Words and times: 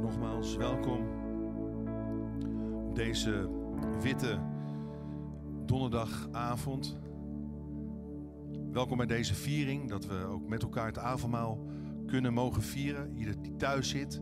nogmaals 0.00 0.56
welkom 0.56 1.06
op 2.86 2.94
deze 2.94 3.50
witte 4.00 4.38
donderdagavond. 5.66 6.96
Welkom 8.72 8.96
bij 8.96 9.06
deze 9.06 9.34
viering, 9.34 9.88
dat 9.88 10.06
we 10.06 10.24
ook 10.26 10.48
met 10.48 10.62
elkaar 10.62 10.86
het 10.86 10.98
avondmaal 10.98 11.66
kunnen 12.06 12.32
mogen 12.32 12.62
vieren. 12.62 13.16
Ieder 13.16 13.42
die 13.42 13.56
thuis 13.56 13.88
zit, 13.88 14.20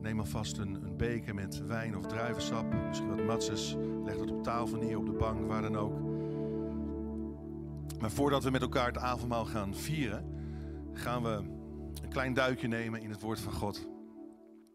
neem 0.00 0.18
alvast 0.18 0.58
een, 0.58 0.74
een 0.74 0.96
beker 0.96 1.34
met 1.34 1.66
wijn 1.66 1.96
of 1.96 2.06
druivensap. 2.06 2.74
Misschien 2.86 3.08
wat 3.08 3.24
matzes, 3.24 3.76
leg 4.04 4.16
dat 4.16 4.30
op 4.30 4.42
tafel 4.42 4.78
neer, 4.78 4.98
op 4.98 5.06
de 5.06 5.12
bank, 5.12 5.46
waar 5.46 5.62
dan 5.62 5.76
ook. 5.76 5.98
Maar 8.00 8.10
voordat 8.10 8.44
we 8.44 8.50
met 8.50 8.62
elkaar 8.62 8.86
het 8.86 8.98
avondmaal 8.98 9.44
gaan 9.44 9.74
vieren, 9.74 10.24
gaan 10.92 11.22
we 11.22 11.28
een 12.02 12.08
klein 12.08 12.34
duikje 12.34 12.68
nemen 12.68 13.02
in 13.02 13.10
het 13.10 13.20
woord 13.20 13.40
van 13.40 13.52
God. 13.52 13.89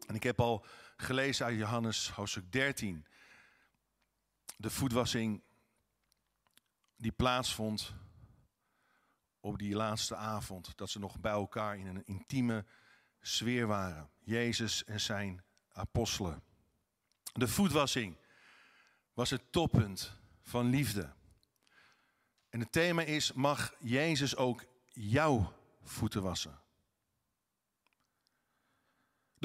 En 0.06 0.16
ik 0.16 0.24
heb 0.24 0.40
al 0.40 0.66
gelezen 0.98 1.46
uit 1.46 1.58
Johannes 1.58 2.10
hoofdstuk 2.10 2.52
13. 2.52 3.06
De 4.58 4.70
voetwassing 4.70 5.44
die 6.96 7.12
plaatsvond 7.12 7.94
op 9.40 9.58
die 9.58 9.76
laatste 9.76 10.16
avond. 10.16 10.78
Dat 10.78 10.90
ze 10.90 11.00
nog 11.00 11.20
bij 11.20 11.32
elkaar 11.32 11.78
in 11.78 11.88
een 11.88 12.06
intieme 12.06 12.66
sfeer 13.22 13.68
waren. 13.68 14.10
Jezus 14.20 14.84
en 14.84 15.00
zijn 15.02 15.44
apostelen. 15.72 16.44
De 17.34 17.48
voetwassing 17.48 18.18
was 19.14 19.30
het 19.30 19.52
toppunt 19.52 20.14
van 20.42 20.70
liefde. 20.70 21.14
En 22.50 22.60
het 22.60 22.72
thema 22.72 23.02
is, 23.02 23.34
mag 23.34 23.74
Jezus 23.80 24.36
ook 24.36 24.66
jouw 24.94 25.54
voeten 25.84 26.22
wassen? 26.22 26.60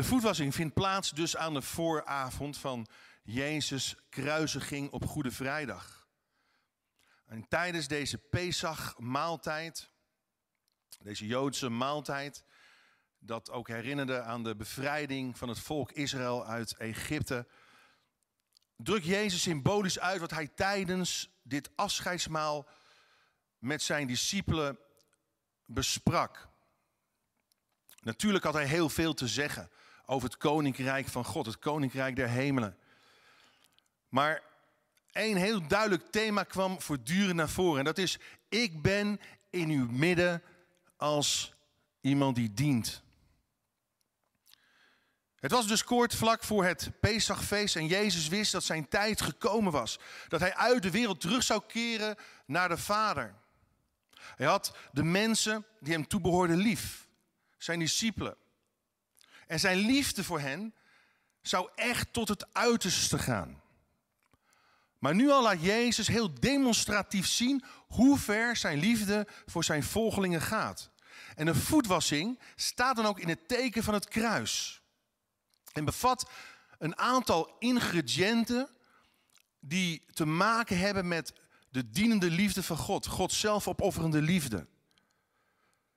De 0.01 0.07
voetwassing 0.07 0.55
vindt 0.55 0.75
plaats 0.75 1.11
dus 1.11 1.37
aan 1.37 1.55
de 1.55 1.63
vooravond 1.63 2.59
van 2.59 2.87
Jezus' 3.23 3.97
kruisiging 4.09 4.91
op 4.91 5.07
Goede 5.07 5.31
Vrijdag. 5.31 6.09
En 7.27 7.49
tijdens 7.49 7.89
deze 7.89 8.19
Pesach-maaltijd, 8.19 9.91
deze 10.99 11.27
Joodse 11.27 11.69
maaltijd, 11.69 12.45
dat 13.19 13.51
ook 13.51 13.69
herinnerde 13.69 14.21
aan 14.21 14.43
de 14.43 14.57
bevrijding 14.57 15.39
van 15.39 15.49
het 15.49 15.59
volk 15.59 15.93
Israël 15.93 16.47
uit 16.47 16.77
Egypte, 16.77 17.47
drukt 18.77 19.05
Jezus 19.05 19.43
symbolisch 19.43 19.99
uit 19.99 20.21
wat 20.21 20.31
hij 20.31 20.49
tijdens 20.49 21.31
dit 21.43 21.71
afscheidsmaal 21.75 22.69
met 23.59 23.83
zijn 23.83 24.07
discipelen 24.07 24.79
besprak. 25.65 26.49
Natuurlijk 28.01 28.45
had 28.45 28.55
hij 28.55 28.67
heel 28.67 28.89
veel 28.89 29.15
te 29.15 29.29
zeggen 29.29 29.71
over 30.11 30.29
het 30.29 30.39
koninkrijk 30.39 31.09
van 31.09 31.25
God, 31.25 31.47
het 31.47 31.59
koninkrijk 31.59 32.17
der 32.17 32.29
hemelen. 32.29 32.77
Maar 34.09 34.43
één 35.13 35.37
heel 35.37 35.67
duidelijk 35.67 36.11
thema 36.11 36.43
kwam 36.43 36.81
voortdurend 36.81 37.35
naar 37.35 37.49
voren. 37.49 37.79
En 37.79 37.85
dat 37.85 37.99
is, 37.99 38.19
ik 38.49 38.83
ben 38.83 39.21
in 39.51 39.69
uw 39.71 39.87
midden 39.91 40.43
als 40.97 41.55
iemand 42.01 42.37
die 42.37 42.53
dient. 42.53 43.03
Het 45.37 45.51
was 45.51 45.67
dus 45.67 45.85
kort 45.85 46.15
vlak 46.15 46.45
voor 46.45 46.65
het 46.65 46.91
Pesachfeest 47.01 47.77
en 47.77 47.87
Jezus 47.87 48.29
wist 48.29 48.53
dat 48.53 48.65
zijn 48.65 48.89
tijd 48.89 49.21
gekomen 49.21 49.73
was. 49.73 49.99
Dat 50.29 50.41
hij 50.41 50.55
uit 50.55 50.83
de 50.83 50.91
wereld 50.91 51.21
terug 51.21 51.43
zou 51.43 51.63
keren 51.67 52.17
naar 52.47 52.69
de 52.69 52.79
Vader. 52.79 53.35
Hij 54.37 54.47
had 54.47 54.77
de 54.93 55.05
mensen 55.05 55.67
die 55.81 55.93
hem 55.93 56.07
toebehoorden 56.07 56.57
lief, 56.57 57.09
zijn 57.59 57.79
discipelen. 57.79 58.37
En 59.51 59.61
zijn 59.61 59.77
liefde 59.77 60.25
voor 60.25 60.41
hen 60.41 60.75
zou 61.43 61.69
echt 61.75 62.13
tot 62.13 62.29
het 62.29 62.55
uiterste 62.55 63.19
gaan. 63.19 63.63
Maar 64.99 65.15
nu 65.15 65.31
al 65.31 65.43
laat 65.43 65.63
Jezus 65.63 66.07
heel 66.09 66.35
demonstratief 66.35 67.27
zien 67.27 67.65
hoe 67.87 68.19
ver 68.19 68.57
zijn 68.57 68.79
liefde 68.79 69.27
voor 69.47 69.65
zijn 69.65 69.83
volgelingen 69.83 70.41
gaat. 70.41 70.91
En 71.35 71.47
een 71.47 71.55
voetwassing 71.55 72.39
staat 72.57 72.97
dan 72.97 73.07
ook 73.07 73.19
in 73.19 73.29
het 73.29 73.49
teken 73.49 73.83
van 73.83 73.95
het 73.95 74.09
kruis. 74.09 74.83
En 75.73 75.85
bevat 75.85 76.31
een 76.79 76.97
aantal 76.99 77.57
ingrediënten 77.59 78.69
die 79.61 80.03
te 80.13 80.25
maken 80.25 80.79
hebben 80.79 81.09
met 81.09 81.33
de 81.69 81.91
dienende 81.91 82.31
liefde 82.31 82.63
van 82.63 82.77
God. 82.77 83.07
God 83.07 83.33
zelf 83.33 83.69
opofferende 83.69 84.23
liefde. 84.23 84.67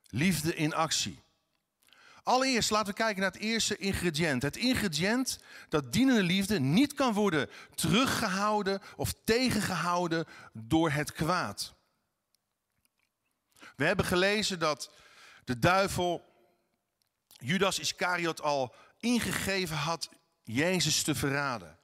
Liefde 0.08 0.56
in 0.56 0.74
actie. 0.74 1.23
Allereerst 2.24 2.70
laten 2.70 2.94
we 2.94 3.00
kijken 3.00 3.22
naar 3.22 3.32
het 3.32 3.42
eerste 3.42 3.78
ingrediënt. 3.78 4.42
Het 4.42 4.58
ingrediënt 4.58 5.40
dat 5.70 5.94
dienende 5.94 6.24
liefde 6.24 6.60
niet 6.60 6.94
kan 6.94 7.14
worden 7.14 7.50
teruggehouden 7.76 8.82
of 8.96 9.14
tegengehouden 9.24 10.26
door 10.54 10.92
het 10.92 11.12
kwaad. 11.12 11.74
We 13.76 13.86
hebben 13.86 14.06
gelezen 14.06 14.60
dat 14.60 14.92
de 15.44 15.60
duivel 15.60 16.26
Judas 17.28 17.80
Iscariot 17.80 18.42
al 18.42 18.76
ingegeven 19.00 19.78
had 19.78 20.10
Jezus 20.44 21.04
te 21.04 21.16
verraden. 21.16 21.78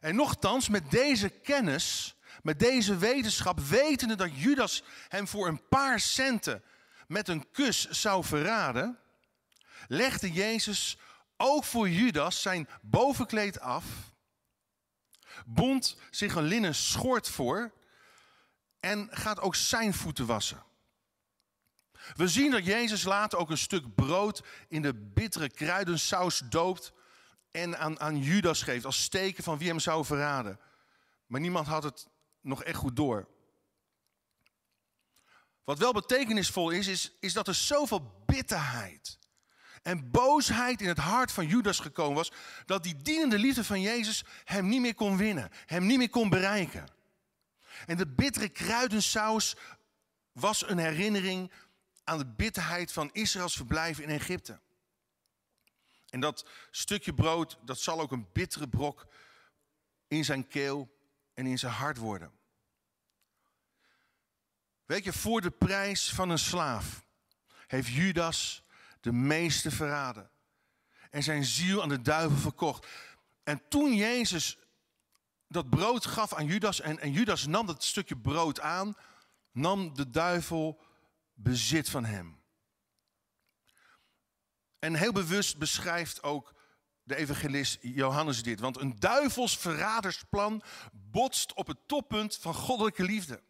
En 0.00 0.14
nochtans, 0.14 0.68
met 0.68 0.90
deze 0.90 1.28
kennis, 1.28 2.16
met 2.42 2.58
deze 2.58 2.96
wetenschap, 2.96 3.60
wetende 3.60 4.14
dat 4.14 4.40
Judas 4.40 4.82
hem 5.08 5.28
voor 5.28 5.48
een 5.48 5.68
paar 5.68 6.00
centen 6.00 6.62
met 7.06 7.28
een 7.28 7.50
kus 7.50 7.88
zou 7.90 8.24
verraden, 8.24 8.98
legde 9.88 10.32
Jezus 10.32 10.98
ook 11.36 11.64
voor 11.64 11.88
Judas 11.88 12.42
zijn 12.42 12.68
bovenkleed 12.82 13.60
af, 13.60 13.84
bond 15.46 15.96
zich 16.10 16.34
een 16.34 16.44
linnen 16.44 16.74
schort 16.74 17.28
voor 17.28 17.72
en 18.80 19.08
gaat 19.10 19.40
ook 19.40 19.54
zijn 19.54 19.94
voeten 19.94 20.26
wassen. 20.26 20.64
We 22.14 22.28
zien 22.28 22.50
dat 22.50 22.64
Jezus 22.64 23.04
later 23.04 23.38
ook 23.38 23.50
een 23.50 23.58
stuk 23.58 23.94
brood 23.94 24.42
in 24.68 24.82
de 24.82 24.94
bittere 24.94 25.50
kruidensaus 25.50 26.38
doopt 26.38 26.92
en 27.50 27.78
aan, 27.78 28.00
aan 28.00 28.18
Judas 28.18 28.62
geeft 28.62 28.84
als 28.84 29.02
steken 29.02 29.44
van 29.44 29.58
wie 29.58 29.68
hem 29.68 29.80
zou 29.80 30.04
verraden. 30.04 30.60
Maar 31.26 31.40
niemand 31.40 31.66
had 31.66 31.82
het 31.82 32.08
nog 32.40 32.62
echt 32.62 32.76
goed 32.76 32.96
door. 32.96 33.28
Wat 35.64 35.78
wel 35.78 35.92
betekenisvol 35.92 36.70
is, 36.70 36.86
is, 36.86 37.12
is 37.20 37.32
dat 37.32 37.48
er 37.48 37.54
zoveel 37.54 38.22
bitterheid 38.26 39.18
en 39.86 40.10
boosheid 40.10 40.80
in 40.80 40.88
het 40.88 40.98
hart 40.98 41.32
van 41.32 41.46
Judas 41.46 41.78
gekomen 41.78 42.14
was, 42.14 42.32
dat 42.64 42.82
die 42.82 42.96
dienende 42.96 43.38
liefde 43.38 43.64
van 43.64 43.80
Jezus 43.80 44.24
hem 44.44 44.68
niet 44.68 44.80
meer 44.80 44.94
kon 44.94 45.16
winnen, 45.16 45.50
hem 45.66 45.86
niet 45.86 45.98
meer 45.98 46.10
kon 46.10 46.28
bereiken. 46.28 46.86
En 47.86 47.96
de 47.96 48.06
bittere 48.06 48.48
kruidensaus 48.48 49.56
was 50.32 50.68
een 50.68 50.78
herinnering 50.78 51.52
aan 52.04 52.18
de 52.18 52.26
bitterheid 52.26 52.92
van 52.92 53.10
Israëls 53.12 53.56
verblijf 53.56 53.98
in 53.98 54.08
Egypte. 54.08 54.60
En 56.10 56.20
dat 56.20 56.48
stukje 56.70 57.14
brood, 57.14 57.58
dat 57.62 57.78
zal 57.78 58.00
ook 58.00 58.12
een 58.12 58.28
bittere 58.32 58.68
brok 58.68 59.06
in 60.08 60.24
zijn 60.24 60.48
keel 60.48 60.96
en 61.34 61.46
in 61.46 61.58
zijn 61.58 61.72
hart 61.72 61.96
worden. 61.96 62.32
Weet 64.86 65.04
je, 65.04 65.12
voor 65.12 65.40
de 65.40 65.50
prijs 65.50 66.12
van 66.12 66.30
een 66.30 66.38
slaaf 66.38 67.04
heeft 67.66 67.88
Judas 67.88 68.64
de 69.06 69.12
meeste 69.12 69.70
verraden. 69.70 70.30
En 71.10 71.22
zijn 71.22 71.44
ziel 71.44 71.82
aan 71.82 71.88
de 71.88 72.02
duivel 72.02 72.38
verkocht. 72.38 72.86
En 73.42 73.68
toen 73.68 73.94
Jezus 73.94 74.58
dat 75.48 75.70
brood 75.70 76.06
gaf 76.06 76.34
aan 76.34 76.46
Judas 76.46 76.80
en, 76.80 76.98
en 76.98 77.12
Judas 77.12 77.46
nam 77.46 77.66
dat 77.66 77.84
stukje 77.84 78.16
brood 78.16 78.60
aan, 78.60 78.94
nam 79.52 79.94
de 79.94 80.10
duivel 80.10 80.80
bezit 81.34 81.90
van 81.90 82.04
hem. 82.04 82.42
En 84.78 84.94
heel 84.94 85.12
bewust 85.12 85.58
beschrijft 85.58 86.22
ook 86.22 86.54
de 87.02 87.16
evangelist 87.16 87.78
Johannes 87.80 88.42
dit. 88.42 88.60
Want 88.60 88.80
een 88.80 88.98
duivels 88.98 89.58
verradersplan 89.58 90.62
botst 90.92 91.54
op 91.54 91.66
het 91.66 91.78
toppunt 91.88 92.36
van 92.36 92.54
goddelijke 92.54 93.02
liefde. 93.02 93.42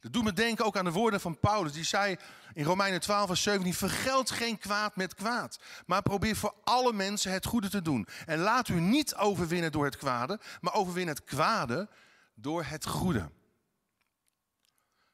Dat 0.00 0.12
doet 0.12 0.24
me 0.24 0.32
denken 0.32 0.64
ook 0.64 0.76
aan 0.76 0.84
de 0.84 0.92
woorden 0.92 1.20
van 1.20 1.38
Paulus. 1.38 1.72
Die 1.72 1.84
zei 1.84 2.16
in 2.52 2.64
Romeinen 2.64 3.00
12, 3.00 3.26
vers 3.26 3.42
17: 3.42 3.74
Vergeld 3.74 4.30
geen 4.30 4.58
kwaad 4.58 4.96
met 4.96 5.14
kwaad. 5.14 5.60
Maar 5.86 6.02
probeer 6.02 6.36
voor 6.36 6.54
alle 6.64 6.92
mensen 6.92 7.32
het 7.32 7.46
goede 7.46 7.68
te 7.68 7.82
doen. 7.82 8.06
En 8.26 8.38
laat 8.38 8.68
u 8.68 8.80
niet 8.80 9.14
overwinnen 9.14 9.72
door 9.72 9.84
het 9.84 9.96
kwade, 9.96 10.40
maar 10.60 10.74
overwin 10.74 11.08
het 11.08 11.24
kwade 11.24 11.88
door 12.34 12.64
het 12.64 12.86
goede. 12.86 13.30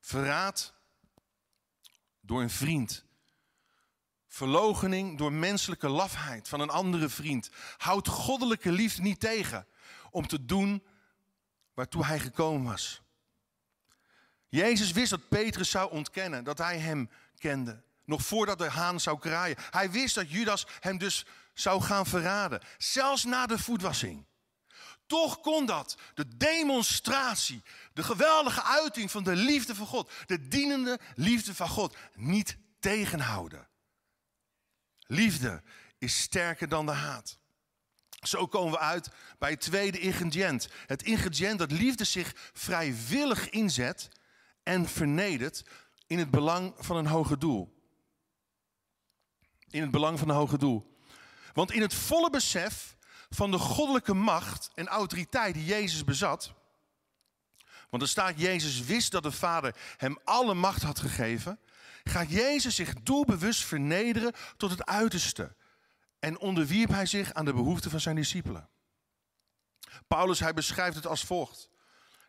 Verraad 0.01 0.73
door 2.21 2.43
een 2.43 2.51
vriend. 2.51 3.05
Verlogening 4.27 5.19
door 5.19 5.33
menselijke 5.33 5.89
lafheid 5.89 6.49
van 6.49 6.61
een 6.61 6.71
andere 6.71 7.09
vriend. 7.09 7.51
Houd 7.77 8.09
goddelijke 8.09 8.73
liefde 8.73 9.03
niet 9.03 9.21
tegen 9.21 9.67
om 10.11 10.27
te 10.27 10.45
doen 10.45 10.85
waartoe 11.75 12.05
hij 12.05 12.19
gekomen 12.19 12.71
was. 12.71 13.04
Jezus 14.55 14.93
wist 14.93 15.11
dat 15.11 15.29
Petrus 15.29 15.71
zou 15.71 15.91
ontkennen, 15.91 16.45
dat 16.45 16.59
hij 16.59 16.79
hem 16.79 17.11
kende. 17.39 17.83
Nog 18.05 18.23
voordat 18.23 18.59
de 18.59 18.71
haan 18.71 19.01
zou 19.01 19.19
kraaien. 19.19 19.57
Hij 19.71 19.91
wist 19.91 20.15
dat 20.15 20.31
Judas 20.31 20.67
hem 20.81 20.99
dus 20.99 21.25
zou 21.55 21.83
gaan 21.83 22.07
verraden, 22.07 22.61
zelfs 22.79 23.25
na 23.25 23.47
de 23.47 23.59
voetwassing. 23.59 24.27
Toch 25.07 25.41
kon 25.41 25.67
dat, 25.67 25.97
de 26.15 26.37
demonstratie, 26.37 27.63
de 27.93 28.03
geweldige 28.03 28.63
uiting 28.63 29.11
van 29.11 29.25
de 29.25 29.37
liefde 29.37 29.75
van 29.75 29.87
God, 29.87 30.11
de 30.27 30.49
dienende 30.49 30.99
liefde 31.15 31.55
van 31.55 31.69
God, 31.69 31.97
niet 32.15 32.57
tegenhouden. 32.81 33.69
Liefde 35.07 35.63
is 35.99 36.21
sterker 36.21 36.69
dan 36.69 36.87
de 36.87 36.93
haat. 36.93 37.39
Zo 38.09 38.47
komen 38.47 38.73
we 38.73 38.79
uit 38.79 39.09
bij 39.39 39.51
het 39.51 39.61
tweede 39.61 39.99
ingrediënt. 39.99 40.69
Het 40.87 41.03
ingrediënt 41.03 41.59
dat 41.59 41.71
liefde 41.71 42.05
zich 42.05 42.33
vrijwillig 42.53 43.51
inzet 43.51 44.11
en 44.65 44.89
vernedert 44.89 45.65
in 46.07 46.19
het 46.19 46.31
belang 46.31 46.75
van 46.79 46.97
een 46.97 47.07
hoger 47.07 47.39
doel. 47.39 47.73
In 49.71 49.83
het 49.83 49.91
belang 49.91 50.19
van 50.19 50.29
een 50.29 50.37
hoger 50.37 50.59
doel. 50.59 50.97
Want 51.53 51.73
in 51.73 51.81
het 51.81 51.95
volle 51.95 52.31
besef 52.31 52.97
van 53.31 53.51
de 53.51 53.59
goddelijke 53.59 54.15
macht 54.15 54.71
en 54.75 54.89
autoriteit 54.89 55.55
die 55.55 55.65
Jezus 55.65 56.05
bezat. 56.05 56.53
Want 57.91 58.03
er 58.03 58.09
staat, 58.09 58.41
Jezus 58.41 58.81
wist 58.81 59.11
dat 59.11 59.23
de 59.23 59.33
Vader 59.33 59.77
hem 59.97 60.19
alle 60.25 60.55
macht 60.55 60.83
had 60.83 60.99
gegeven. 60.99 61.59
Gaat 62.05 62.31
Jezus 62.31 62.75
zich 62.75 62.95
doelbewust 62.95 63.65
vernederen 63.65 64.33
tot 64.57 64.71
het 64.71 64.87
uiterste. 64.87 65.55
En 66.19 66.39
onderwierp 66.39 66.91
hij 66.91 67.07
zich 67.07 67.33
aan 67.33 67.45
de 67.45 67.53
behoeften 67.53 67.91
van 67.91 68.01
zijn 68.01 68.17
discipelen. 68.17 68.69
Paulus, 70.07 70.41
hij 70.41 70.55
beschrijft 70.55 70.97
het 70.97 71.07
als 71.07 71.25
volgt. 71.25 71.69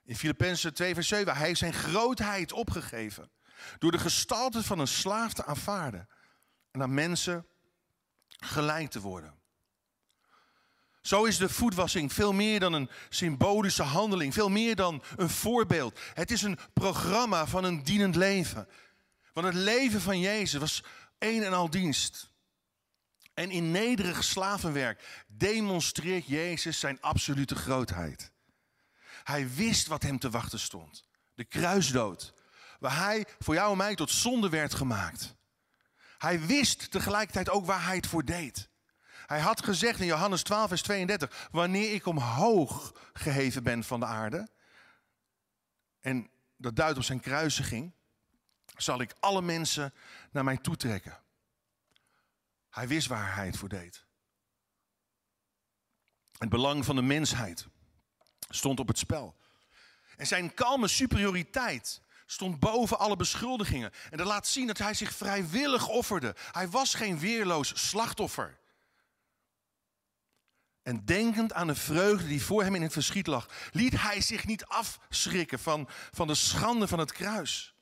In 0.06 0.16
Filippenzen 0.16 0.74
2 0.74 0.94
vers 0.94 1.08
7, 1.08 1.36
hij 1.36 1.48
heeft 1.48 1.60
zijn 1.60 1.74
grootheid 1.74 2.52
opgegeven. 2.52 3.32
Door 3.80 3.92
de 3.92 4.00
gestalte 4.00 4.64
van 4.64 4.80
een 4.80 4.88
slaaf 4.88 5.34
te 5.34 5.46
aanvaarden. 5.46 6.10
En 6.72 6.82
aan 6.82 6.94
mensen 6.94 7.48
gelijk 8.28 8.90
te 8.90 9.00
worden. 9.00 9.34
Zo 11.02 11.24
is 11.24 11.38
de 11.38 11.50
voetwassing 11.50 12.14
veel 12.14 12.34
meer 12.34 12.60
dan 12.60 12.74
een 12.74 12.90
symbolische 13.10 13.84
handeling, 13.84 14.34
veel 14.34 14.50
meer 14.50 14.76
dan 14.76 15.04
een 15.16 15.30
voorbeeld. 15.30 16.00
Het 16.14 16.32
is 16.32 16.42
een 16.42 16.60
programma 16.74 17.48
van 17.48 17.64
een 17.64 17.84
dienend 17.84 18.16
leven. 18.16 18.68
Want 19.34 19.46
het 19.46 19.56
leven 19.56 20.02
van 20.02 20.20
Jezus 20.20 20.60
was 20.60 20.84
een 21.20 21.44
en 21.44 21.54
al 21.54 21.70
dienst. 21.70 22.30
En 23.34 23.52
in 23.52 23.72
nederig 23.72 24.24
slavenwerk 24.24 25.26
demonstreert 25.28 26.28
Jezus 26.28 26.80
zijn 26.80 27.02
absolute 27.02 27.56
grootheid. 27.56 28.34
Hij 29.26 29.50
wist 29.54 29.88
wat 29.88 30.04
hem 30.04 30.20
te 30.20 30.30
wachten 30.30 30.60
stond. 30.60 31.08
De 31.34 31.44
kruisdood. 31.44 32.34
Waar 32.80 32.98
hij 32.98 33.26
voor 33.40 33.54
jou 33.54 33.72
en 33.72 33.78
mij 33.78 33.96
tot 33.96 34.12
zonde 34.12 34.50
werd 34.50 34.74
gemaakt. 34.74 35.36
Hij 36.18 36.46
wist 36.46 36.92
tegelijkertijd 36.92 37.50
ook 37.50 37.66
waar 37.66 37.86
hij 37.86 37.96
het 37.96 38.08
voor 38.08 38.26
deed. 38.26 38.70
Hij 39.26 39.40
had 39.40 39.64
gezegd 39.64 40.00
in 40.00 40.06
Johannes 40.06 40.44
12, 40.44 40.68
vers 40.68 40.82
32, 40.82 41.48
wanneer 41.52 41.94
ik 41.94 42.06
omhoog 42.06 42.94
geheven 43.14 43.64
ben 43.64 43.84
van 43.84 44.00
de 44.00 44.06
aarde, 44.06 44.50
en 46.00 46.30
dat 46.58 46.76
duidt 46.76 46.98
op 46.98 47.04
zijn 47.04 47.20
kruisiging, 47.20 47.94
zal 48.76 49.02
ik 49.02 49.16
alle 49.20 49.42
mensen 49.42 49.94
naar 50.32 50.44
mij 50.44 50.58
toetrekken. 50.58 51.24
Hij 52.70 52.88
wist 52.88 53.08
waar 53.08 53.36
hij 53.36 53.46
het 53.46 53.58
voor 53.58 53.70
deed. 53.70 54.06
Het 56.38 56.50
belang 56.50 56.86
van 56.86 56.96
de 56.96 57.02
mensheid 57.02 57.68
stond 58.56 58.80
op 58.80 58.88
het 58.88 58.98
spel. 58.98 59.36
En 60.18 60.28
zijn 60.28 60.54
kalme 60.54 60.88
superioriteit 60.88 62.02
stond 62.26 62.60
boven 62.60 63.00
alle 63.00 63.16
beschuldigingen. 63.16 63.92
En 64.10 64.18
dat 64.18 64.28
laat 64.28 64.48
zien 64.48 64.68
dat 64.68 64.78
hij 64.78 64.94
zich 64.94 65.14
vrijwillig 65.14 65.88
offerde. 65.88 66.36
Hij 66.52 66.70
was 66.70 66.94
geen 66.94 67.20
weerloos 67.20 67.90
slachtoffer. 67.90 68.58
En 70.84 71.06
denkend 71.06 71.54
aan 71.54 71.68
de 71.68 71.76
vreugde 71.76 72.28
die 72.28 72.44
voor 72.44 72.64
hem 72.64 72.76
in 72.76 72.82
het 72.82 72.94
verschiet 72.94 73.28
lag, 73.28 73.50
liet 73.72 74.02
hij 74.02 74.22
zich 74.22 74.46
niet 74.46 74.66
afschrikken 74.66 75.60
van, 75.60 75.90
van 76.12 76.28
de 76.28 76.36
schande 76.36 76.88
van 76.88 77.00
het 77.00 77.12
kruis. 77.12 77.74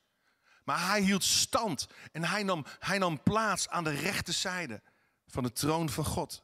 Maar 0.64 0.88
hij 0.88 1.00
hield 1.00 1.24
stand 1.24 1.86
en 2.12 2.24
hij 2.24 2.42
nam, 2.42 2.66
hij 2.78 2.98
nam 2.98 3.22
plaats 3.22 3.68
aan 3.68 3.84
de 3.84 3.90
rechterzijde 3.90 4.82
van 5.26 5.42
de 5.42 5.52
troon 5.52 5.88
van 5.88 6.04
God. 6.04 6.43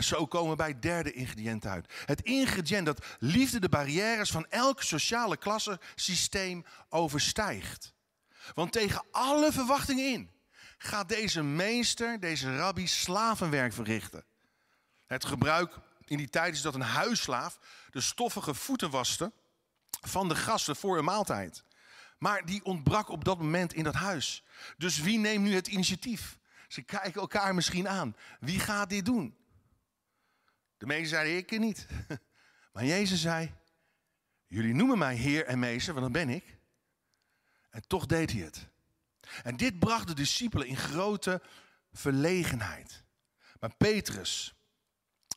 En 0.00 0.06
zo 0.06 0.26
komen 0.26 0.50
we 0.50 0.56
bij 0.56 0.68
het 0.68 0.82
derde 0.82 1.12
ingrediënt 1.12 1.66
uit. 1.66 1.92
Het 2.04 2.20
ingrediënt 2.20 2.86
dat 2.86 3.06
liefde 3.18 3.60
de 3.60 3.68
barrières 3.68 4.30
van 4.30 4.46
elk 4.48 4.82
sociale 4.82 5.36
klassensysteem 5.36 6.64
overstijgt. 6.88 7.92
Want 8.54 8.72
tegen 8.72 9.04
alle 9.10 9.52
verwachtingen 9.52 10.12
in 10.12 10.30
gaat 10.78 11.08
deze 11.08 11.42
meester, 11.42 12.20
deze 12.20 12.56
rabbi, 12.56 12.86
slavenwerk 12.86 13.72
verrichten. 13.72 14.24
Het 15.06 15.24
gebruik 15.24 15.74
in 16.04 16.16
die 16.16 16.28
tijd 16.28 16.54
is 16.54 16.62
dat 16.62 16.74
een 16.74 16.80
huisslaaf 16.80 17.58
de 17.90 18.00
stoffige 18.00 18.54
voeten 18.54 18.90
waste 18.90 19.32
van 20.00 20.28
de 20.28 20.36
gasten 20.36 20.76
voor 20.76 20.98
een 20.98 21.04
maaltijd. 21.04 21.64
Maar 22.18 22.46
die 22.46 22.64
ontbrak 22.64 23.08
op 23.08 23.24
dat 23.24 23.38
moment 23.38 23.72
in 23.72 23.84
dat 23.84 23.94
huis. 23.94 24.44
Dus 24.76 24.98
wie 25.00 25.18
neemt 25.18 25.44
nu 25.44 25.54
het 25.54 25.66
initiatief? 25.66 26.38
Ze 26.68 26.82
kijken 26.82 27.20
elkaar 27.20 27.54
misschien 27.54 27.88
aan. 27.88 28.16
Wie 28.38 28.60
gaat 28.60 28.90
dit 28.90 29.04
doen? 29.04 29.38
De 30.80 30.86
meesten 30.86 31.08
zeiden, 31.08 31.36
ik 31.36 31.58
niet. 31.58 31.86
Maar 32.72 32.84
Jezus 32.84 33.20
zei, 33.20 33.52
jullie 34.46 34.74
noemen 34.74 34.98
mij 34.98 35.14
Heer 35.14 35.46
en 35.46 35.58
Meester, 35.58 35.94
want 35.94 36.12
dan 36.12 36.26
ben 36.26 36.34
ik. 36.34 36.58
En 37.70 37.86
toch 37.86 38.06
deed 38.06 38.32
hij 38.32 38.40
het. 38.40 38.68
En 39.42 39.56
dit 39.56 39.78
bracht 39.78 40.06
de 40.06 40.14
discipelen 40.14 40.66
in 40.66 40.76
grote 40.76 41.42
verlegenheid. 41.92 43.04
Maar 43.60 43.74
Petrus 43.76 44.54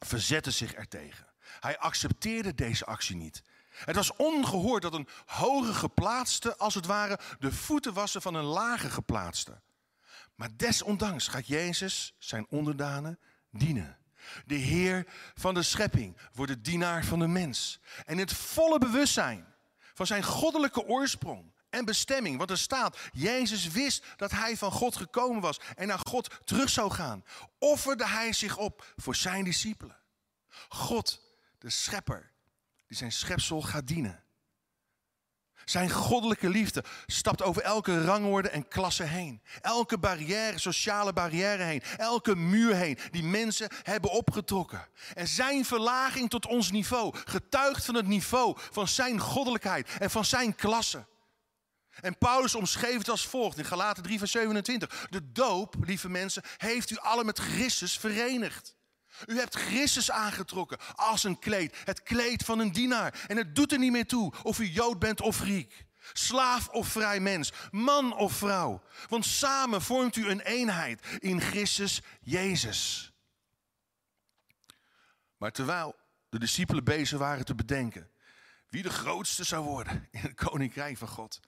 verzette 0.06 0.52
zich 0.52 0.74
ertegen. 0.74 1.28
Hij 1.40 1.78
accepteerde 1.78 2.56
deze 2.56 2.86
actie 2.86 3.16
niet. 3.16 3.44
Het 3.70 3.96
was 3.96 4.16
ongehoord 4.16 4.82
dat 4.82 4.94
een 4.94 5.08
hoge 5.26 5.74
geplaatste, 5.74 6.58
als 6.58 6.74
het 6.76 6.86
ware, 6.86 7.20
de 7.40 7.52
voeten 7.52 7.94
wassen 7.94 8.22
van 8.22 8.34
een 8.34 8.44
lage 8.44 8.90
geplaatste. 8.90 9.62
Maar 10.36 10.58
desondanks 10.58 11.28
gaat 11.28 11.48
Jezus 11.48 12.16
zijn 12.18 12.46
onderdanen 12.50 13.20
dienen. 13.50 13.98
De 14.46 14.56
Heer 14.56 15.08
van 15.36 15.54
de 15.54 15.64
schepping 15.64 16.18
wordt 16.34 16.52
de 16.52 16.62
dienaar 16.62 17.06
van 17.06 17.20
de 17.20 17.28
mens. 17.28 17.80
En 18.06 18.18
het 18.18 18.34
volle 18.34 18.80
bewustzijn 18.80 19.54
van 19.94 20.08
zijn 20.08 20.24
goddelijke 20.24 20.86
oorsprong 20.86 21.54
en 21.70 21.86
bestemming. 21.86 22.38
Want 22.38 22.50
er 22.50 22.58
staat, 22.58 23.00
Jezus 23.14 23.68
wist 23.68 24.06
dat 24.16 24.32
hij 24.32 24.58
van 24.58 24.72
God 24.72 24.96
gekomen 24.96 25.42
was 25.42 25.60
en 25.76 25.88
naar 25.88 26.00
God 26.04 26.30
terug 26.46 26.70
zou 26.70 26.92
gaan. 26.92 27.24
Offerde 27.60 28.08
hij 28.08 28.34
zich 28.34 28.58
op 28.58 28.94
voor 28.96 29.16
zijn 29.16 29.44
discipelen. 29.44 29.98
God, 30.70 31.22
de 31.58 31.70
schepper, 31.70 32.32
die 32.88 32.98
zijn 32.98 33.12
schepsel 33.12 33.62
gaat 33.62 33.88
dienen. 33.88 34.23
Zijn 35.66 35.90
goddelijke 35.90 36.50
liefde 36.50 36.84
stapt 37.06 37.42
over 37.42 37.62
elke 37.62 38.06
rangorde 38.06 38.50
en 38.50 38.68
klasse 38.68 39.04
heen. 39.04 39.42
Elke 39.62 39.98
barrière, 39.98 40.60
sociale 40.60 41.14
barrière 41.14 41.64
heen. 41.64 41.82
Elke 41.98 42.36
muur 42.36 42.76
heen 42.76 42.98
die 43.12 43.24
mensen 43.24 43.70
hebben 43.84 44.12
opgetrokken. 44.12 44.88
En 45.14 45.28
zijn 45.28 45.66
verlaging 45.66 46.30
tot 46.30 46.46
ons 46.46 46.72
niveau 46.72 47.16
getuigt 47.26 47.86
van 47.86 47.96
het 47.96 48.08
niveau 48.08 48.58
van 48.72 48.88
zijn 48.88 49.20
goddelijkheid 49.20 49.90
en 50.00 50.10
van 50.10 50.26
zijn 50.26 50.56
klasse. 50.56 51.06
En 52.02 52.18
Paulus 52.18 52.56
omschreef 52.56 52.98
het 52.98 53.10
als 53.10 53.28
volgt 53.28 53.58
in 53.58 53.66
Galaten 53.66 54.04
3 54.04 54.18
vers 54.18 54.32
27. 54.32 55.08
De 55.10 55.32
doop, 55.32 55.76
lieve 55.80 56.10
mensen, 56.10 56.44
heeft 56.58 56.90
u 56.90 56.98
allen 56.98 57.26
met 57.26 57.40
Christus 57.40 57.98
verenigd. 57.98 58.76
U 59.26 59.38
hebt 59.38 59.56
Christus 59.56 60.12
aangetrokken 60.12 60.78
als 60.96 61.24
een 61.24 61.40
kleed. 61.40 61.76
Het 61.84 62.04
kleed 62.04 62.44
van 62.44 62.60
een 62.60 62.72
dienaar. 62.72 63.26
En 63.28 63.38
het 63.38 63.56
doet 63.56 63.72
er 63.72 63.80
niet 63.80 63.92
meer 63.92 64.08
toe 64.08 64.34
of 64.44 64.60
u 64.60 64.66
Jood 64.66 65.00
bent 65.00 65.22
of 65.22 65.38
Griek. 65.38 65.86
Slaaf 66.14 66.68
of 66.68 66.88
vrij 66.88 67.20
mens. 67.20 67.52
Man 67.72 68.16
of 68.16 68.34
vrouw. 68.34 68.84
Want 69.10 69.26
samen 69.26 69.82
vormt 69.82 70.16
u 70.16 70.30
een 70.30 70.42
eenheid 70.42 71.02
in 71.20 71.42
Christus 71.42 72.02
Jezus. 72.22 73.12
Maar 75.38 75.52
terwijl 75.52 75.96
de 76.30 76.40
discipelen 76.40 76.84
bezig 76.84 77.18
waren 77.18 77.46
te 77.46 77.56
bedenken 77.56 78.12
wie 78.74 78.84
de 78.84 78.90
grootste 78.90 79.44
zou 79.44 79.66
worden 79.66 80.08
in 80.12 80.20
het 80.20 80.34
koninkrijk 80.34 80.98
van 80.98 81.08
God. 81.08 81.40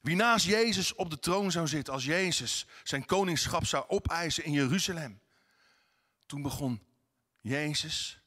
Wie 0.00 0.16
naast 0.16 0.46
Jezus 0.46 0.94
op 0.94 1.10
de 1.10 1.18
troon 1.18 1.50
zou 1.50 1.66
zitten 1.66 1.92
als 1.92 2.04
Jezus 2.04 2.66
zijn 2.82 3.04
koningschap 3.04 3.66
zou 3.66 3.84
opeisen 3.88 4.44
in 4.44 4.52
Jeruzalem. 4.52 5.20
Toen 6.26 6.42
begon 6.42 6.86
Jezus 7.40 8.20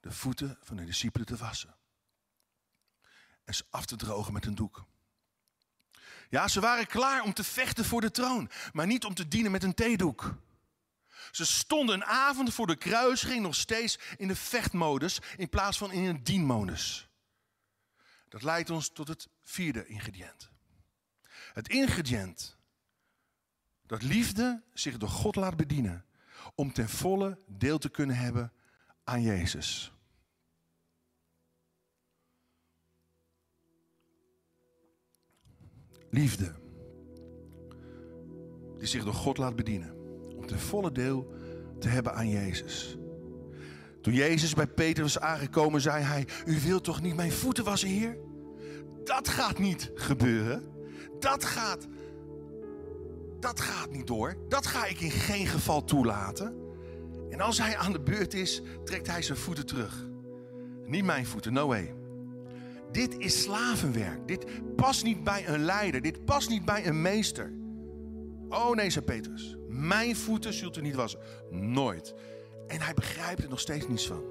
de 0.00 0.12
voeten 0.12 0.58
van 0.62 0.76
de 0.76 0.84
discipelen 0.84 1.26
te 1.26 1.36
wassen. 1.36 1.76
En 3.44 3.54
ze 3.54 3.64
af 3.70 3.86
te 3.86 3.96
drogen 3.96 4.32
met 4.32 4.46
een 4.46 4.54
doek. 4.54 4.86
Ja, 6.28 6.48
ze 6.48 6.60
waren 6.60 6.86
klaar 6.86 7.22
om 7.22 7.32
te 7.32 7.44
vechten 7.44 7.84
voor 7.84 8.00
de 8.00 8.10
troon, 8.10 8.50
maar 8.72 8.86
niet 8.86 9.04
om 9.04 9.14
te 9.14 9.28
dienen 9.28 9.50
met 9.50 9.62
een 9.62 9.74
theedoek. 9.74 10.38
Ze 11.30 11.46
stonden 11.46 11.94
een 11.94 12.04
avond 12.04 12.54
voor 12.54 12.66
de 12.66 12.76
kruising 12.76 13.42
nog 13.42 13.54
steeds 13.54 13.98
in 14.16 14.28
de 14.28 14.36
vechtmodus 14.36 15.18
in 15.36 15.48
plaats 15.48 15.78
van 15.78 15.92
in 15.92 16.04
een 16.04 16.22
dienmodus. 16.22 17.08
Dat 18.28 18.42
leidt 18.42 18.70
ons 18.70 18.88
tot 18.88 19.08
het 19.08 19.28
vierde 19.42 19.86
ingrediënt. 19.86 20.50
Het 21.52 21.68
ingrediënt 21.68 22.58
Dat 23.86 24.02
liefde 24.02 24.62
zich 24.72 24.96
door 24.96 25.08
God 25.08 25.36
laat 25.36 25.56
bedienen 25.56 26.04
om 26.54 26.72
ten 26.72 26.88
volle 26.88 27.38
deel 27.46 27.78
te 27.78 27.88
kunnen 27.88 28.16
hebben 28.16 28.52
aan 29.04 29.22
Jezus. 29.22 29.92
Liefde. 36.10 36.54
Die 38.78 38.88
zich 38.88 39.04
door 39.04 39.14
God 39.14 39.38
laat 39.38 39.56
bedienen. 39.56 39.94
Om 40.36 40.46
ten 40.46 40.58
volle 40.58 40.92
deel 40.92 41.32
te 41.78 41.88
hebben 41.88 42.14
aan 42.14 42.28
Jezus. 42.28 42.96
Toen 44.02 44.14
Jezus 44.14 44.54
bij 44.54 44.66
Peter 44.66 45.02
was 45.02 45.18
aangekomen, 45.18 45.80
zei 45.80 46.04
hij: 46.04 46.26
U 46.46 46.60
wilt 46.60 46.84
toch 46.84 47.00
niet 47.00 47.14
mijn 47.14 47.32
voeten 47.32 47.64
wassen, 47.64 47.88
Heer? 47.88 48.18
Dat 49.04 49.28
gaat 49.28 49.58
niet 49.58 49.90
gebeuren. 49.94 50.68
Dat 51.18 51.44
gaat. 51.44 51.86
Dat 53.40 53.60
gaat 53.60 53.90
niet 53.90 54.06
door. 54.06 54.36
Dat 54.48 54.66
ga 54.66 54.86
ik 54.86 55.00
in 55.00 55.10
geen 55.10 55.46
geval 55.46 55.84
toelaten. 55.84 56.54
En 57.30 57.40
als 57.40 57.58
hij 57.58 57.76
aan 57.76 57.92
de 57.92 58.00
beurt 58.00 58.34
is, 58.34 58.62
trekt 58.84 59.06
hij 59.06 59.22
zijn 59.22 59.38
voeten 59.38 59.66
terug. 59.66 60.06
Niet 60.84 61.04
mijn 61.04 61.26
voeten, 61.26 61.52
no 61.52 61.66
way. 61.66 61.94
Dit 62.92 63.18
is 63.18 63.42
slavenwerk. 63.42 64.28
Dit 64.28 64.44
past 64.76 65.04
niet 65.04 65.24
bij 65.24 65.48
een 65.48 65.64
leider. 65.64 66.00
Dit 66.00 66.24
past 66.24 66.48
niet 66.48 66.64
bij 66.64 66.86
een 66.86 67.02
meester. 67.02 67.52
Oh 68.48 68.74
nee, 68.74 68.90
zei 68.90 69.04
Petrus. 69.04 69.56
Mijn 69.68 70.16
voeten 70.16 70.52
zult 70.52 70.76
u 70.76 70.80
niet 70.80 70.94
wassen. 70.94 71.20
Nooit. 71.50 72.14
En 72.66 72.80
hij 72.80 72.94
begrijpt 72.94 73.42
er 73.42 73.48
nog 73.48 73.60
steeds 73.60 73.88
niets 73.88 74.06
van. 74.06 74.22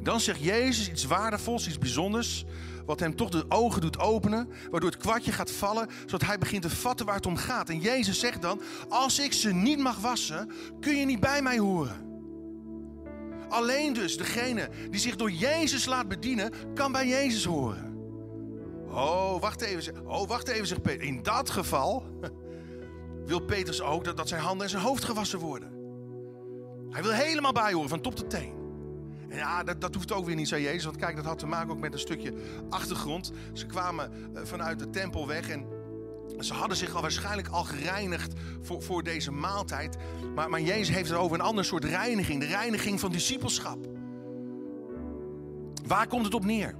Dan 0.00 0.20
zegt 0.20 0.42
Jezus 0.42 0.90
iets 0.90 1.04
waardevols, 1.04 1.68
iets 1.68 1.78
bijzonders. 1.78 2.44
Wat 2.90 3.00
hem 3.00 3.16
toch 3.16 3.28
de 3.28 3.44
ogen 3.48 3.80
doet 3.80 3.98
openen. 3.98 4.48
Waardoor 4.70 4.90
het 4.90 4.98
kwartje 4.98 5.32
gaat 5.32 5.50
vallen. 5.50 5.88
Zodat 6.00 6.22
hij 6.28 6.38
begint 6.38 6.62
te 6.62 6.70
vatten 6.70 7.06
waar 7.06 7.14
het 7.14 7.26
om 7.26 7.36
gaat. 7.36 7.68
En 7.68 7.78
Jezus 7.78 8.18
zegt 8.18 8.42
dan: 8.42 8.60
Als 8.88 9.18
ik 9.18 9.32
ze 9.32 9.52
niet 9.52 9.78
mag 9.78 10.00
wassen, 10.00 10.50
kun 10.80 10.96
je 10.96 11.04
niet 11.04 11.20
bij 11.20 11.42
mij 11.42 11.58
horen. 11.58 12.08
Alleen 13.48 13.92
dus 13.92 14.16
degene 14.16 14.68
die 14.90 15.00
zich 15.00 15.16
door 15.16 15.30
Jezus 15.30 15.84
laat 15.84 16.08
bedienen, 16.08 16.52
kan 16.74 16.92
bij 16.92 17.08
Jezus 17.08 17.44
horen. 17.44 17.96
Oh, 18.88 19.40
wacht 19.40 19.60
even. 19.60 20.06
Oh, 20.06 20.28
wacht 20.28 20.48
even, 20.48 20.66
zegt 20.66 20.82
Peter. 20.82 21.06
In 21.06 21.22
dat 21.22 21.50
geval 21.50 22.04
wil 23.26 23.40
Petrus 23.40 23.80
ook 23.82 24.04
dat, 24.04 24.16
dat 24.16 24.28
zijn 24.28 24.40
handen 24.42 24.64
en 24.64 24.70
zijn 24.70 24.82
hoofd 24.82 25.04
gewassen 25.04 25.38
worden. 25.38 25.72
Hij 26.90 27.02
wil 27.02 27.12
helemaal 27.12 27.52
bij 27.52 27.72
horen, 27.72 27.88
van 27.88 28.00
top 28.00 28.14
tot 28.14 28.30
teen. 28.30 28.59
Ja, 29.30 29.64
dat, 29.64 29.80
dat 29.80 29.94
hoeft 29.94 30.12
ook 30.12 30.26
weer 30.26 30.34
niet, 30.34 30.48
zei 30.48 30.62
Jezus. 30.62 30.84
Want 30.84 30.96
kijk, 30.96 31.16
dat 31.16 31.24
had 31.24 31.38
te 31.38 31.46
maken 31.46 31.70
ook 31.70 31.80
met 31.80 31.92
een 31.92 31.98
stukje 31.98 32.34
achtergrond. 32.68 33.32
Ze 33.52 33.66
kwamen 33.66 34.12
eh, 34.34 34.42
vanuit 34.44 34.78
de 34.78 34.90
tempel 34.90 35.26
weg 35.26 35.48
en 35.48 35.66
ze 36.38 36.54
hadden 36.54 36.76
zich 36.76 36.94
al 36.94 37.00
waarschijnlijk 37.00 37.48
al 37.48 37.64
gereinigd 37.64 38.32
voor, 38.60 38.82
voor 38.82 39.02
deze 39.02 39.30
maaltijd. 39.30 39.96
Maar, 40.34 40.50
maar 40.50 40.60
Jezus 40.60 40.94
heeft 40.94 41.08
het 41.08 41.18
over 41.18 41.38
een 41.38 41.44
ander 41.44 41.64
soort 41.64 41.84
reiniging. 41.84 42.40
De 42.40 42.46
reiniging 42.46 43.00
van 43.00 43.12
discipelschap. 43.12 43.78
Waar 45.86 46.06
komt 46.06 46.24
het 46.24 46.34
op 46.34 46.44
neer? 46.44 46.74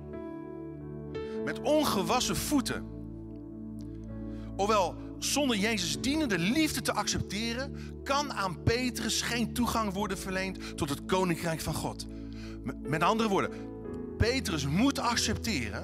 Met 1.44 1.60
ongewassen 1.60 2.36
voeten. 2.36 2.84
Ofwel, 4.56 4.94
zonder 5.18 5.56
Jezus 5.56 6.00
dienende 6.00 6.38
liefde 6.38 6.80
te 6.80 6.92
accepteren, 6.92 7.76
kan 8.04 8.32
aan 8.32 8.62
Petrus 8.62 9.22
geen 9.22 9.52
toegang 9.52 9.92
worden 9.92 10.18
verleend 10.18 10.76
tot 10.76 10.88
het 10.88 11.04
koninkrijk 11.04 11.60
van 11.60 11.74
God. 11.74 12.06
Met 12.82 13.02
andere 13.02 13.28
woorden, 13.28 13.50
Petrus 14.16 14.66
moet 14.66 14.98
accepteren, 14.98 15.82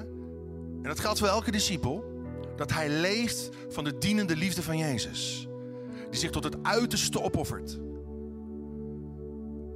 en 0.81 0.83
dat 0.83 0.99
geldt 0.99 1.19
voor 1.19 1.27
elke 1.27 1.51
discipel, 1.51 2.15
dat 2.55 2.73
hij 2.73 2.89
leeft 2.89 3.49
van 3.69 3.83
de 3.83 3.97
dienende 3.97 4.35
liefde 4.35 4.63
van 4.63 4.77
Jezus. 4.77 5.47
Die 6.09 6.19
zich 6.19 6.31
tot 6.31 6.43
het 6.43 6.57
uiterste 6.61 7.21
opoffert. 7.21 7.79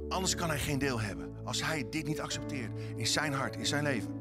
Anders 0.08 0.34
kan 0.34 0.48
hij 0.48 0.58
geen 0.58 0.78
deel 0.78 1.00
hebben. 1.00 1.30
Als 1.44 1.64
hij 1.64 1.86
dit 1.90 2.06
niet 2.06 2.20
accepteert 2.20 2.70
in 2.96 3.06
zijn 3.06 3.32
hart, 3.32 3.56
in 3.56 3.66
zijn 3.66 3.82
leven. 3.82 4.12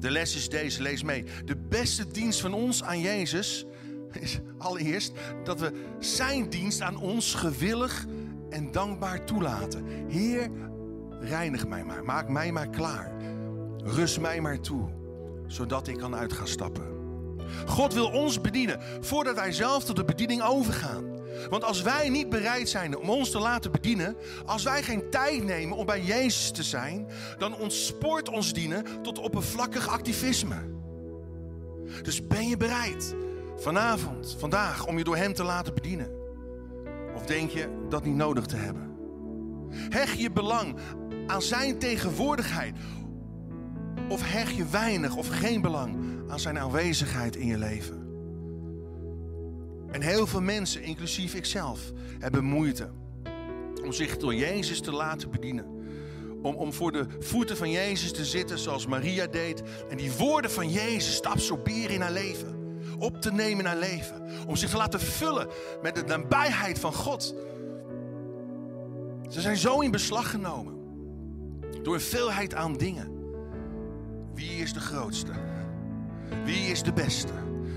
De 0.00 0.10
les 0.10 0.36
is 0.36 0.48
deze, 0.48 0.82
lees 0.82 1.02
mee. 1.02 1.24
De 1.44 1.56
beste 1.56 2.06
dienst 2.06 2.40
van 2.40 2.54
ons 2.54 2.82
aan 2.82 3.00
Jezus 3.00 3.66
is 4.12 4.38
allereerst 4.58 5.12
dat 5.44 5.60
we 5.60 5.72
zijn 5.98 6.48
dienst 6.50 6.80
aan 6.80 6.96
ons 6.96 7.34
gewillig 7.34 8.06
en 8.50 8.72
dankbaar 8.72 9.24
toelaten. 9.24 9.84
Heer, 10.08 10.50
reinig 11.20 11.66
mij 11.66 11.84
maar, 11.84 12.04
maak 12.04 12.28
mij 12.28 12.52
maar 12.52 12.68
klaar. 12.68 13.12
Rust 13.82 14.20
mij 14.20 14.40
maar 14.40 14.60
toe 14.60 14.88
zodat 15.46 15.88
ik 15.88 15.98
kan 15.98 16.14
uit 16.14 16.32
gaan 16.32 16.48
stappen. 16.48 16.94
God 17.66 17.94
wil 17.94 18.06
ons 18.06 18.40
bedienen 18.40 18.80
voordat 19.00 19.34
wij 19.34 19.52
zelf 19.52 19.84
tot 19.84 19.96
de 19.96 20.04
bediening 20.04 20.42
overgaan. 20.42 21.14
Want 21.48 21.64
als 21.64 21.82
wij 21.82 22.08
niet 22.08 22.28
bereid 22.28 22.68
zijn 22.68 22.96
om 22.96 23.10
ons 23.10 23.30
te 23.30 23.38
laten 23.38 23.72
bedienen, 23.72 24.16
als 24.46 24.62
wij 24.62 24.82
geen 24.82 25.10
tijd 25.10 25.44
nemen 25.44 25.76
om 25.76 25.86
bij 25.86 26.02
Jezus 26.02 26.50
te 26.50 26.62
zijn, 26.62 27.06
dan 27.38 27.56
ontspoort 27.56 28.28
ons 28.28 28.52
dienen 28.52 28.84
tot 29.02 29.18
oppervlakkig 29.18 29.88
activisme. 29.88 30.56
Dus 32.02 32.26
ben 32.26 32.48
je 32.48 32.56
bereid 32.56 33.14
vanavond, 33.56 34.36
vandaag, 34.38 34.86
om 34.86 34.98
je 34.98 35.04
door 35.04 35.16
Hem 35.16 35.32
te 35.32 35.44
laten 35.44 35.74
bedienen? 35.74 36.10
Of 37.14 37.26
denk 37.26 37.50
je 37.50 37.86
dat 37.88 38.04
niet 38.04 38.14
nodig 38.14 38.46
te 38.46 38.56
hebben? 38.56 38.94
Heg 39.70 40.14
je 40.14 40.30
belang 40.30 40.76
aan 41.26 41.42
Zijn 41.42 41.78
tegenwoordigheid 41.78 42.76
of 44.08 44.20
hecht 44.24 44.54
je 44.54 44.66
weinig 44.66 45.16
of 45.16 45.28
geen 45.28 45.60
belang 45.60 45.96
aan 46.28 46.40
zijn 46.40 46.58
aanwezigheid 46.58 47.36
in 47.36 47.46
je 47.46 47.58
leven? 47.58 48.04
En 49.90 50.02
heel 50.02 50.26
veel 50.26 50.40
mensen, 50.40 50.82
inclusief 50.82 51.34
ikzelf, 51.34 51.92
hebben 52.18 52.44
moeite 52.44 52.90
om 53.84 53.92
zich 53.92 54.16
door 54.16 54.34
Jezus 54.34 54.80
te 54.80 54.92
laten 54.92 55.30
bedienen. 55.30 55.66
Om, 56.42 56.54
om 56.54 56.72
voor 56.72 56.92
de 56.92 57.06
voeten 57.18 57.56
van 57.56 57.70
Jezus 57.70 58.12
te 58.12 58.24
zitten 58.24 58.58
zoals 58.58 58.86
Maria 58.86 59.26
deed. 59.26 59.62
En 59.88 59.96
die 59.96 60.12
woorden 60.12 60.50
van 60.50 60.70
Jezus 60.70 61.20
te 61.20 61.28
absorberen 61.28 61.90
in 61.90 62.00
haar 62.00 62.12
leven. 62.12 62.80
Op 62.98 63.20
te 63.20 63.32
nemen 63.32 63.58
in 63.58 63.64
haar 63.64 63.76
leven. 63.76 64.22
Om 64.46 64.56
zich 64.56 64.70
te 64.70 64.76
laten 64.76 65.00
vullen 65.00 65.48
met 65.82 65.94
de 65.94 66.02
nabijheid 66.02 66.78
van 66.78 66.92
God. 66.92 67.34
Ze 69.28 69.40
zijn 69.40 69.56
zo 69.56 69.80
in 69.80 69.90
beslag 69.90 70.30
genomen. 70.30 70.75
Door 71.86 71.94
een 71.94 72.00
veelheid 72.00 72.54
aan 72.54 72.76
dingen. 72.76 73.10
Wie 74.34 74.50
is 74.50 74.72
de 74.72 74.80
grootste? 74.80 75.32
Wie 76.44 76.70
is 76.70 76.82
de 76.82 76.92
beste? 76.92 77.32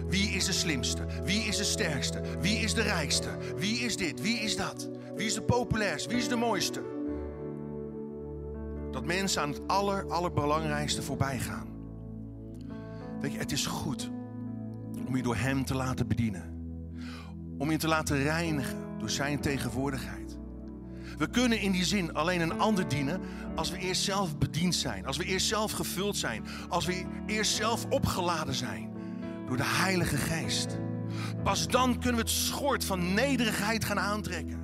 Wie 0.07 0.29
is 0.29 0.45
de 0.45 0.51
slimste? 0.51 1.05
Wie 1.23 1.43
is 1.43 1.57
de 1.57 1.63
sterkste? 1.63 2.21
Wie 2.39 2.57
is 2.57 2.73
de 2.73 2.81
rijkste? 2.81 3.37
Wie 3.57 3.79
is 3.79 3.97
dit? 3.97 4.21
Wie 4.21 4.39
is 4.39 4.55
dat? 4.55 4.89
Wie 5.15 5.25
is 5.25 5.33
de 5.33 5.41
populairste? 5.41 6.09
Wie 6.09 6.17
is 6.17 6.27
de 6.27 6.35
mooiste? 6.35 6.81
Dat 8.91 9.05
mensen 9.05 9.41
aan 9.41 9.49
het 9.49 9.67
aller, 9.67 10.05
allerbelangrijkste 10.11 11.01
voorbij 11.01 11.39
gaan. 11.39 11.67
Weet 13.21 13.31
je, 13.31 13.37
het 13.37 13.51
is 13.51 13.65
goed 13.65 14.09
om 15.07 15.15
je 15.15 15.23
door 15.23 15.35
Hem 15.35 15.65
te 15.65 15.75
laten 15.75 16.07
bedienen. 16.07 16.73
Om 17.57 17.71
je 17.71 17.77
te 17.77 17.87
laten 17.87 18.17
reinigen 18.17 18.97
door 18.97 19.09
Zijn 19.09 19.39
tegenwoordigheid. 19.39 20.28
We 21.19 21.29
kunnen 21.29 21.59
in 21.59 21.71
die 21.71 21.85
zin 21.85 22.13
alleen 22.13 22.41
een 22.41 22.59
ander 22.59 22.87
dienen 22.87 23.21
als 23.55 23.71
we 23.71 23.77
eerst 23.77 24.03
zelf 24.03 24.37
bediend 24.37 24.75
zijn. 24.75 25.05
Als 25.05 25.17
we 25.17 25.23
eerst 25.23 25.47
zelf 25.47 25.71
gevuld 25.71 26.17
zijn. 26.17 26.45
Als 26.69 26.85
we 26.85 27.05
eerst 27.25 27.55
zelf 27.55 27.85
opgeladen 27.89 28.53
zijn 28.53 28.91
door 29.47 29.57
de 29.57 29.65
Heilige 29.65 30.17
Geest. 30.17 30.77
Pas 31.43 31.67
dan 31.67 31.93
kunnen 31.93 32.15
we 32.15 32.21
het 32.21 32.29
schort 32.29 32.85
van 32.85 33.13
nederigheid 33.13 33.85
gaan 33.85 33.99
aantrekken. 33.99 34.59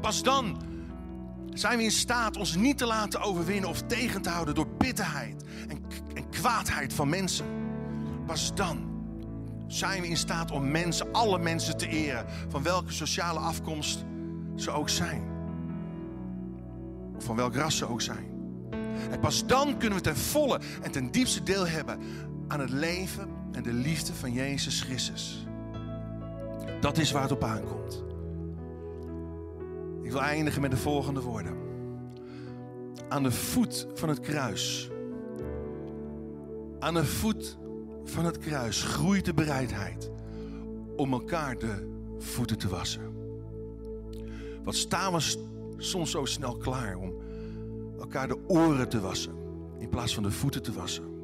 Pas 0.00 0.22
dan 0.22 0.62
zijn 1.52 1.78
we 1.78 1.84
in 1.84 1.90
staat 1.90 2.36
ons 2.36 2.54
niet 2.54 2.78
te 2.78 2.86
laten 2.86 3.20
overwinnen 3.20 3.70
of 3.70 3.82
tegen 3.82 4.22
te 4.22 4.28
houden 4.28 4.54
door 4.54 4.68
bitterheid 4.78 5.44
en, 5.68 5.84
en 6.14 6.28
kwaadheid 6.30 6.92
van 6.92 7.08
mensen. 7.08 7.46
Pas 8.26 8.54
dan 8.54 8.86
zijn 9.66 10.00
we 10.00 10.08
in 10.08 10.16
staat 10.16 10.50
om 10.50 10.70
mensen, 10.70 11.12
alle 11.12 11.38
mensen 11.38 11.76
te 11.76 11.88
eren, 11.88 12.26
van 12.48 12.62
welke 12.62 12.92
sociale 12.92 13.38
afkomst 13.38 14.04
ze 14.56 14.70
ook 14.70 14.88
zijn 14.88 15.37
of 17.18 17.24
van 17.24 17.36
welk 17.36 17.54
ras 17.54 17.76
ze 17.76 17.88
ook 17.88 18.00
zijn. 18.00 18.36
En 19.10 19.20
pas 19.20 19.46
dan 19.46 19.78
kunnen 19.78 19.98
we 19.98 20.04
ten 20.04 20.16
volle 20.16 20.60
en 20.82 20.90
ten 20.90 21.10
diepste 21.10 21.42
deel 21.42 21.66
hebben 21.66 21.98
aan 22.48 22.60
het 22.60 22.70
leven 22.70 23.28
en 23.52 23.62
de 23.62 23.72
liefde 23.72 24.14
van 24.14 24.32
Jezus 24.32 24.80
Christus. 24.80 25.46
Dat 26.80 26.98
is 26.98 27.12
waar 27.12 27.22
het 27.22 27.32
op 27.32 27.44
aankomt. 27.44 28.04
Ik 30.02 30.10
wil 30.10 30.22
eindigen 30.22 30.60
met 30.60 30.70
de 30.70 30.76
volgende 30.76 31.20
woorden. 31.20 31.56
Aan 33.08 33.22
de 33.22 33.32
voet 33.32 33.86
van 33.94 34.08
het 34.08 34.20
kruis. 34.20 34.90
Aan 36.78 36.94
de 36.94 37.04
voet 37.04 37.58
van 38.04 38.24
het 38.24 38.38
kruis 38.38 38.82
groeit 38.82 39.24
de 39.24 39.34
bereidheid 39.34 40.10
om 40.96 41.12
elkaar 41.12 41.58
de 41.58 41.96
voeten 42.18 42.58
te 42.58 42.68
wassen. 42.68 43.16
Wat 44.64 44.74
staan 44.74 45.12
we 45.12 45.20
soms 45.78 46.10
zo 46.10 46.24
snel 46.24 46.56
klaar 46.56 46.96
om 46.96 47.14
elkaar 47.98 48.28
de 48.28 48.38
oren 48.46 48.88
te 48.88 49.00
wassen 49.00 49.32
in 49.78 49.88
plaats 49.88 50.14
van 50.14 50.22
de 50.22 50.30
voeten 50.30 50.62
te 50.62 50.72
wassen. 50.72 51.16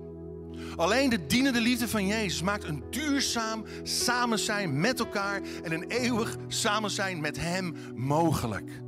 Alleen 0.76 1.10
de 1.10 1.26
dienende 1.26 1.60
liefde 1.60 1.88
van 1.88 2.06
Jezus 2.06 2.42
maakt 2.42 2.64
een 2.64 2.82
duurzaam 2.90 3.64
samen 3.82 4.38
zijn 4.38 4.80
met 4.80 4.98
elkaar 4.98 5.40
en 5.62 5.72
een 5.72 5.84
eeuwig 5.88 6.36
samen 6.48 6.90
zijn 6.90 7.20
met 7.20 7.40
Hem 7.40 7.74
mogelijk. 7.94 8.82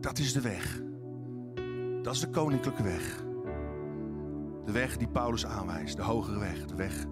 Dat 0.00 0.18
is 0.18 0.32
de 0.32 0.40
weg. 0.40 0.82
Dat 2.02 2.14
is 2.14 2.20
de 2.20 2.30
koninklijke 2.30 2.82
weg. 2.82 3.24
De 4.64 4.72
weg 4.72 4.96
die 4.96 5.08
Paulus 5.08 5.46
aanwijst, 5.46 5.96
de 5.96 6.02
hogere 6.02 6.38
weg, 6.38 6.64
de 6.66 6.74
weg 6.74 7.04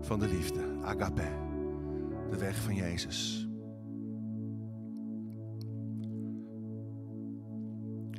van 0.00 0.18
de 0.18 0.28
liefde, 0.28 0.60
agape, 0.82 1.28
de 2.30 2.38
weg 2.38 2.56
van 2.56 2.74
Jezus. 2.74 3.45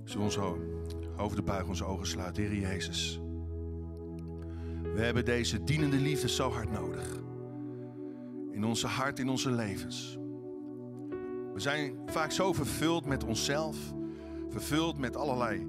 Zullen 0.07 0.27
we 0.27 0.39
onze 0.39 0.55
hoofden 1.15 1.43
buigen, 1.43 1.69
onze 1.69 1.85
ogen 1.85 2.07
sluiten, 2.07 2.43
Heer 2.43 2.59
Jezus. 2.59 3.19
We 4.93 5.01
hebben 5.01 5.25
deze 5.25 5.63
dienende 5.63 5.97
liefde 5.97 6.29
zo 6.29 6.51
hard 6.51 6.71
nodig. 6.71 7.19
In 8.51 8.65
onze 8.65 8.87
hart, 8.87 9.19
in 9.19 9.29
onze 9.29 9.51
levens. 9.51 10.17
We 11.53 11.59
zijn 11.59 11.93
vaak 12.05 12.31
zo 12.31 12.53
vervuld 12.53 13.05
met 13.05 13.23
onszelf, 13.23 13.77
vervuld 14.49 14.97
met 14.97 15.15
allerlei 15.15 15.67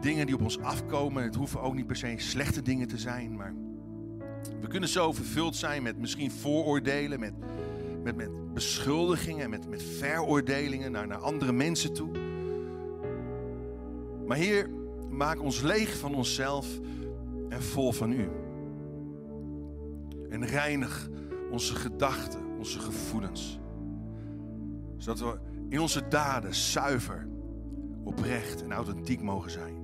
dingen 0.00 0.26
die 0.26 0.34
op 0.34 0.42
ons 0.42 0.58
afkomen. 0.58 1.22
Het 1.22 1.34
hoeven 1.34 1.60
ook 1.60 1.74
niet 1.74 1.86
per 1.86 1.96
se 1.96 2.14
slechte 2.16 2.62
dingen 2.62 2.88
te 2.88 2.98
zijn, 2.98 3.36
maar 3.36 3.54
we 4.60 4.66
kunnen 4.68 4.88
zo 4.88 5.12
vervuld 5.12 5.56
zijn 5.56 5.82
met 5.82 5.98
misschien 5.98 6.30
vooroordelen, 6.30 7.20
met, 7.20 7.32
met, 8.02 8.16
met 8.16 8.54
beschuldigingen, 8.54 9.50
met, 9.50 9.68
met 9.68 9.82
veroordelingen 9.82 10.92
naar, 10.92 11.06
naar 11.06 11.18
andere 11.18 11.52
mensen 11.52 11.92
toe. 11.92 12.10
Maar 14.26 14.36
Heer, 14.36 14.70
maak 15.10 15.40
ons 15.40 15.60
leeg 15.60 15.96
van 15.96 16.14
onszelf 16.14 16.80
en 17.48 17.62
vol 17.62 17.92
van 17.92 18.12
U. 18.12 18.28
En 20.28 20.46
reinig 20.46 21.08
onze 21.50 21.74
gedachten, 21.74 22.40
onze 22.58 22.78
gevoelens. 22.78 23.60
Zodat 24.96 25.20
we 25.20 25.38
in 25.68 25.80
onze 25.80 26.08
daden 26.08 26.54
zuiver, 26.54 27.28
oprecht 28.04 28.62
en 28.62 28.72
authentiek 28.72 29.22
mogen 29.22 29.50
zijn. 29.50 29.76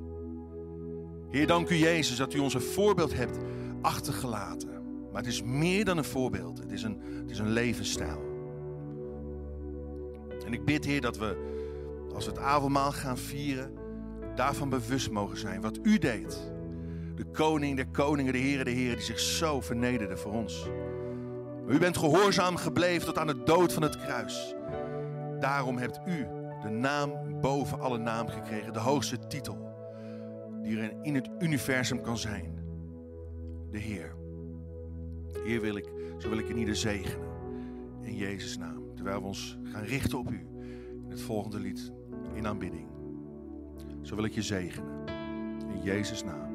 Heer, 1.30 1.46
dank 1.46 1.70
u 1.70 1.74
Jezus 1.74 2.16
dat 2.16 2.34
u 2.34 2.38
ons 2.38 2.54
een 2.54 2.60
voorbeeld 2.60 3.14
hebt 3.14 3.38
achtergelaten. 3.80 4.77
Maar 5.18 5.26
het 5.26 5.36
is 5.36 5.42
meer 5.42 5.84
dan 5.84 5.98
een 5.98 6.04
voorbeeld. 6.04 6.58
Het 6.58 6.72
is 6.72 6.82
een, 6.82 7.00
het 7.20 7.30
is 7.30 7.38
een 7.38 7.50
levensstijl. 7.50 8.22
En 10.46 10.52
ik 10.52 10.64
bid, 10.64 10.84
Heer, 10.84 11.00
dat 11.00 11.18
we, 11.18 11.36
als 12.14 12.24
we 12.24 12.30
het 12.30 12.40
avondmaal 12.40 12.92
gaan 12.92 13.18
vieren, 13.18 13.72
daarvan 14.34 14.68
bewust 14.68 15.10
mogen 15.10 15.38
zijn 15.38 15.60
wat 15.60 15.78
u 15.82 15.98
deed. 15.98 16.52
De 17.14 17.24
koning 17.24 17.76
der 17.76 17.86
koningen, 17.86 18.32
de 18.32 18.38
heren 18.38 18.64
de 18.64 18.70
heren, 18.70 18.96
die 18.96 19.04
zich 19.04 19.18
zo 19.18 19.60
vernederde 19.60 20.16
voor 20.16 20.32
ons. 20.32 20.66
Maar 21.64 21.74
u 21.74 21.78
bent 21.78 21.96
gehoorzaam 21.96 22.56
gebleven 22.56 23.06
tot 23.06 23.18
aan 23.18 23.26
de 23.26 23.42
dood 23.42 23.72
van 23.72 23.82
het 23.82 23.96
kruis. 23.96 24.54
Daarom 25.40 25.78
hebt 25.78 26.00
u 26.06 26.26
de 26.62 26.70
naam 26.70 27.40
boven 27.40 27.80
alle 27.80 27.98
naam 27.98 28.28
gekregen, 28.28 28.72
de 28.72 28.78
hoogste 28.78 29.26
titel 29.26 29.72
die 30.62 30.80
er 30.80 30.92
in 31.02 31.14
het 31.14 31.28
universum 31.38 32.00
kan 32.00 32.18
zijn. 32.18 32.58
De 33.70 33.78
Heer. 33.78 34.17
Heer 35.48 35.60
wil 35.60 35.76
ik, 35.76 35.92
zo 36.18 36.28
wil 36.28 36.38
ik 36.38 36.48
in 36.48 36.56
ieder 36.56 36.76
zegenen. 36.76 37.28
In 38.02 38.16
Jezus' 38.16 38.58
naam. 38.58 38.94
Terwijl 38.94 39.20
we 39.20 39.26
ons 39.26 39.58
gaan 39.62 39.84
richten 39.84 40.18
op 40.18 40.30
u. 40.30 40.46
In 41.04 41.10
het 41.10 41.20
volgende 41.20 41.58
lied. 41.58 41.92
In 42.34 42.46
aanbidding. 42.46 42.86
Zo 44.02 44.14
wil 44.14 44.24
ik 44.24 44.32
je 44.32 44.42
zegenen. 44.42 45.06
In 45.74 45.82
Jezus' 45.82 46.24
naam. 46.24 46.47